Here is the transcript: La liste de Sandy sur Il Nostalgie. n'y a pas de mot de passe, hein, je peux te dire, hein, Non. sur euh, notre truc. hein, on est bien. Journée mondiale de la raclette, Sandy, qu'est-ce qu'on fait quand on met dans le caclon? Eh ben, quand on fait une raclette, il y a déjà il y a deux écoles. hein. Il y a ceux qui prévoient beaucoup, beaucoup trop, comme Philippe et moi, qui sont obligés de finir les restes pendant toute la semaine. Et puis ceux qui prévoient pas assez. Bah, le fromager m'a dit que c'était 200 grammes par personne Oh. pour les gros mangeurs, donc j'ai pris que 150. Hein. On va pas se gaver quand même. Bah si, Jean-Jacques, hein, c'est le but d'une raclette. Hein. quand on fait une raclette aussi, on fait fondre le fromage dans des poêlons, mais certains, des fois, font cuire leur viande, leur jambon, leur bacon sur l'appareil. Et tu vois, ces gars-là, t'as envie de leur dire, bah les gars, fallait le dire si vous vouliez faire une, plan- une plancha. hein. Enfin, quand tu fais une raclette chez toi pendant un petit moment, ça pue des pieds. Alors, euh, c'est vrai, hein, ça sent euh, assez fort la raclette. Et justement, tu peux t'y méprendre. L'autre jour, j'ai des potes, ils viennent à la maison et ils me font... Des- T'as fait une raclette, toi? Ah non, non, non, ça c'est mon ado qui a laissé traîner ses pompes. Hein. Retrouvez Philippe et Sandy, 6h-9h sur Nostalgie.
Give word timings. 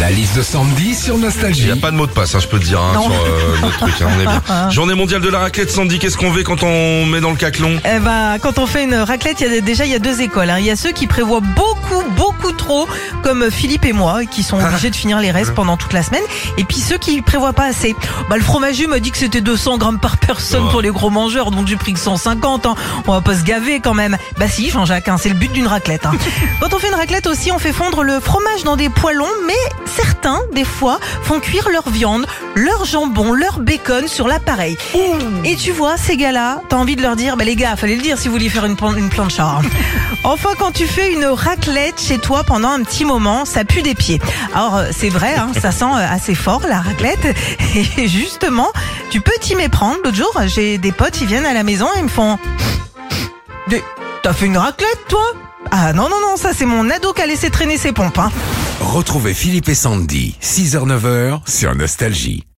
La 0.00 0.10
liste 0.10 0.34
de 0.38 0.42
Sandy 0.42 0.94
sur 0.94 1.16
Il 1.16 1.20
Nostalgie. 1.20 1.66
n'y 1.66 1.70
a 1.72 1.76
pas 1.76 1.90
de 1.90 1.96
mot 1.96 2.06
de 2.06 2.10
passe, 2.12 2.34
hein, 2.34 2.38
je 2.40 2.48
peux 2.48 2.58
te 2.58 2.64
dire, 2.64 2.80
hein, 2.80 2.92
Non. 2.94 3.02
sur 3.02 3.12
euh, 3.12 3.56
notre 3.60 3.78
truc. 3.80 3.94
hein, 4.00 4.06
on 4.16 4.20
est 4.20 4.24
bien. 4.24 4.70
Journée 4.70 4.94
mondiale 4.94 5.20
de 5.20 5.28
la 5.28 5.40
raclette, 5.40 5.70
Sandy, 5.70 5.98
qu'est-ce 5.98 6.16
qu'on 6.16 6.32
fait 6.32 6.42
quand 6.42 6.62
on 6.62 7.04
met 7.04 7.20
dans 7.20 7.28
le 7.30 7.36
caclon? 7.36 7.78
Eh 7.84 7.98
ben, 7.98 8.38
quand 8.40 8.58
on 8.58 8.66
fait 8.66 8.84
une 8.84 8.94
raclette, 8.94 9.42
il 9.42 9.52
y 9.52 9.58
a 9.58 9.60
déjà 9.60 9.84
il 9.84 9.90
y 9.90 9.94
a 9.94 9.98
deux 9.98 10.22
écoles. 10.22 10.48
hein. 10.48 10.56
Il 10.58 10.64
y 10.64 10.70
a 10.70 10.76
ceux 10.76 10.92
qui 10.92 11.06
prévoient 11.06 11.42
beaucoup, 11.42 12.02
beaucoup 12.16 12.52
trop, 12.52 12.88
comme 13.22 13.50
Philippe 13.50 13.84
et 13.84 13.92
moi, 13.92 14.24
qui 14.24 14.42
sont 14.42 14.58
obligés 14.58 14.88
de 14.88 14.96
finir 14.96 15.20
les 15.20 15.30
restes 15.30 15.54
pendant 15.54 15.76
toute 15.76 15.92
la 15.92 16.02
semaine. 16.02 16.22
Et 16.56 16.64
puis 16.64 16.78
ceux 16.78 16.96
qui 16.96 17.20
prévoient 17.20 17.52
pas 17.52 17.66
assez. 17.66 17.94
Bah, 18.30 18.36
le 18.38 18.42
fromager 18.42 18.86
m'a 18.86 19.00
dit 19.00 19.10
que 19.10 19.18
c'était 19.18 19.42
200 19.42 19.76
grammes 19.76 20.00
par 20.00 20.16
personne 20.16 20.62
Oh. 20.66 20.70
pour 20.70 20.80
les 20.80 20.88
gros 20.90 21.10
mangeurs, 21.10 21.50
donc 21.50 21.66
j'ai 21.68 21.76
pris 21.76 21.92
que 21.92 22.00
150. 22.00 22.64
Hein. 22.64 22.74
On 23.06 23.12
va 23.12 23.20
pas 23.20 23.34
se 23.36 23.42
gaver 23.44 23.80
quand 23.80 23.94
même. 23.94 24.16
Bah 24.38 24.46
si, 24.48 24.70
Jean-Jacques, 24.70 25.08
hein, 25.08 25.16
c'est 25.20 25.28
le 25.28 25.34
but 25.34 25.52
d'une 25.52 25.66
raclette. 25.66 26.06
Hein. 26.06 26.12
quand 26.60 26.72
on 26.72 26.78
fait 26.78 26.88
une 26.88 26.94
raclette 26.94 27.26
aussi, 27.26 27.52
on 27.52 27.58
fait 27.58 27.72
fondre 27.74 28.02
le 28.02 28.18
fromage 28.18 28.64
dans 28.64 28.76
des 28.76 28.88
poêlons, 28.88 29.26
mais 29.46 29.54
certains, 29.96 30.40
des 30.52 30.64
fois, 30.64 30.98
font 31.22 31.40
cuire 31.40 31.68
leur 31.70 31.88
viande, 31.90 32.26
leur 32.54 32.84
jambon, 32.84 33.32
leur 33.32 33.58
bacon 33.60 34.08
sur 34.08 34.26
l'appareil. 34.28 34.76
Et 35.44 35.56
tu 35.56 35.72
vois, 35.72 35.96
ces 35.96 36.16
gars-là, 36.16 36.60
t'as 36.68 36.76
envie 36.76 36.96
de 36.96 37.02
leur 37.02 37.16
dire, 37.16 37.36
bah 37.36 37.44
les 37.44 37.56
gars, 37.56 37.76
fallait 37.76 37.96
le 37.96 38.02
dire 38.02 38.18
si 38.18 38.28
vous 38.28 38.34
vouliez 38.34 38.48
faire 38.48 38.64
une, 38.66 38.76
plan- 38.76 38.94
une 38.94 39.08
plancha. 39.08 39.44
hein. 39.44 39.62
Enfin, 40.24 40.50
quand 40.58 40.72
tu 40.72 40.86
fais 40.86 41.12
une 41.14 41.24
raclette 41.24 41.98
chez 42.00 42.18
toi 42.18 42.44
pendant 42.44 42.68
un 42.68 42.82
petit 42.82 43.06
moment, 43.06 43.44
ça 43.46 43.64
pue 43.64 43.80
des 43.82 43.94
pieds. 43.94 44.20
Alors, 44.54 44.76
euh, 44.76 44.84
c'est 44.96 45.08
vrai, 45.08 45.34
hein, 45.36 45.48
ça 45.60 45.72
sent 45.72 45.86
euh, 45.86 46.06
assez 46.14 46.34
fort 46.34 46.60
la 46.68 46.80
raclette. 46.80 47.34
Et 47.96 48.06
justement, 48.06 48.68
tu 49.10 49.20
peux 49.22 49.32
t'y 49.40 49.54
méprendre. 49.56 49.96
L'autre 50.04 50.16
jour, 50.16 50.32
j'ai 50.46 50.76
des 50.76 50.92
potes, 50.92 51.20
ils 51.22 51.26
viennent 51.26 51.46
à 51.46 51.54
la 51.54 51.62
maison 51.62 51.86
et 51.96 51.98
ils 52.00 52.04
me 52.04 52.08
font... 52.08 52.38
Des- 53.68 53.82
T'as 54.22 54.34
fait 54.34 54.46
une 54.46 54.58
raclette, 54.58 55.06
toi? 55.08 55.32
Ah 55.70 55.92
non, 55.92 56.08
non, 56.10 56.20
non, 56.20 56.36
ça 56.36 56.50
c'est 56.52 56.66
mon 56.66 56.90
ado 56.90 57.12
qui 57.12 57.22
a 57.22 57.26
laissé 57.26 57.48
traîner 57.48 57.78
ses 57.78 57.92
pompes. 57.92 58.18
Hein. 58.18 58.30
Retrouvez 58.80 59.32
Philippe 59.34 59.68
et 59.68 59.74
Sandy, 59.74 60.34
6h-9h 60.42 61.40
sur 61.48 61.74
Nostalgie. 61.74 62.44